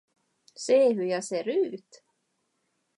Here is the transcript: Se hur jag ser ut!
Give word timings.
Se 0.55 0.91
hur 0.93 1.03
jag 1.05 1.23
ser 1.23 1.47
ut! 1.47 2.03